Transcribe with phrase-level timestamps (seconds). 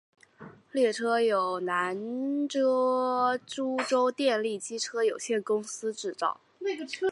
[0.71, 6.41] 列车由南车株洲电力机车有限公司制造。